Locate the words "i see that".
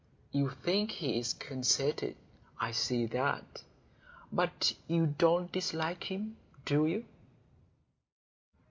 2.59-3.61